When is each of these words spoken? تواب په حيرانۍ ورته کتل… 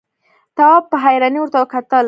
تواب 0.55 0.83
په 0.91 0.97
حيرانۍ 1.03 1.39
ورته 1.41 1.59
کتل… 1.73 1.99